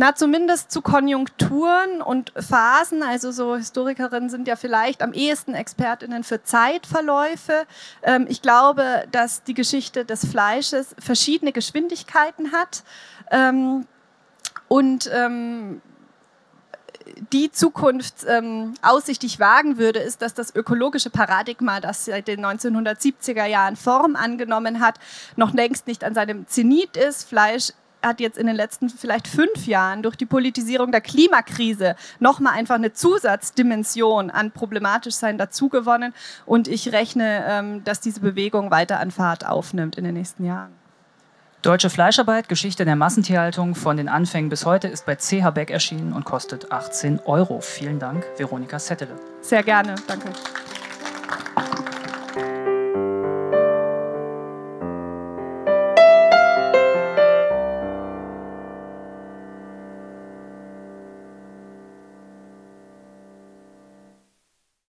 Na, 0.00 0.14
zumindest 0.14 0.70
zu 0.70 0.80
Konjunkturen 0.80 2.02
und 2.02 2.32
Phasen. 2.36 3.02
Also 3.02 3.32
so 3.32 3.56
Historikerinnen 3.56 4.30
sind 4.30 4.46
ja 4.46 4.54
vielleicht 4.54 5.02
am 5.02 5.12
ehesten 5.12 5.54
Expertinnen 5.54 6.22
für 6.22 6.40
Zeitverläufe. 6.44 7.66
Ähm, 8.04 8.26
ich 8.28 8.40
glaube, 8.40 9.08
dass 9.10 9.42
die 9.42 9.54
Geschichte 9.54 10.04
des 10.04 10.24
Fleisches 10.24 10.94
verschiedene 11.00 11.50
Geschwindigkeiten 11.50 12.52
hat. 12.52 12.84
Ähm, 13.32 13.88
und 14.68 15.10
ähm, 15.12 15.82
die 17.32 17.50
Zukunft 17.50 18.24
ähm, 18.28 18.74
aussichtig 18.82 19.40
wagen 19.40 19.78
würde, 19.78 19.98
ist, 19.98 20.22
dass 20.22 20.32
das 20.32 20.54
ökologische 20.54 21.10
Paradigma, 21.10 21.80
das 21.80 22.04
seit 22.04 22.28
den 22.28 22.46
1970er 22.46 23.46
Jahren 23.46 23.74
Form 23.74 24.14
angenommen 24.14 24.78
hat, 24.78 25.00
noch 25.34 25.52
längst 25.54 25.88
nicht 25.88 26.04
an 26.04 26.14
seinem 26.14 26.46
Zenit 26.46 26.96
ist. 26.96 27.28
Fleisch 27.28 27.72
hat 28.02 28.20
jetzt 28.20 28.38
in 28.38 28.46
den 28.46 28.56
letzten 28.56 28.88
vielleicht 28.88 29.28
fünf 29.28 29.66
Jahren 29.66 30.02
durch 30.02 30.16
die 30.16 30.26
Politisierung 30.26 30.92
der 30.92 31.00
Klimakrise 31.00 31.96
nochmal 32.20 32.54
einfach 32.54 32.76
eine 32.76 32.92
Zusatzdimension 32.92 34.30
an 34.30 34.50
problematisch 34.50 35.14
sein 35.14 35.38
dazugewonnen. 35.38 36.14
Und 36.46 36.68
ich 36.68 36.92
rechne, 36.92 37.44
ähm, 37.48 37.84
dass 37.84 38.00
diese 38.00 38.20
Bewegung 38.20 38.70
weiter 38.70 39.00
an 39.00 39.10
Fahrt 39.10 39.46
aufnimmt 39.46 39.96
in 39.96 40.04
den 40.04 40.14
nächsten 40.14 40.44
Jahren. 40.44 40.72
Deutsche 41.62 41.90
Fleischarbeit, 41.90 42.48
Geschichte 42.48 42.84
der 42.84 42.94
Massentierhaltung 42.94 43.74
von 43.74 43.96
den 43.96 44.08
Anfängen 44.08 44.48
bis 44.48 44.64
heute 44.64 44.86
ist 44.86 45.06
bei 45.06 45.16
CH 45.16 45.50
Beck 45.50 45.70
erschienen 45.70 46.12
und 46.12 46.24
kostet 46.24 46.70
18 46.70 47.18
Euro. 47.24 47.60
Vielen 47.60 47.98
Dank, 47.98 48.24
Veronika 48.36 48.78
Settele. 48.78 49.16
Sehr 49.40 49.64
gerne, 49.64 49.96
danke. 50.06 50.28